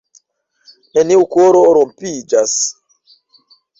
[0.97, 2.53] neniu koro rompiĝas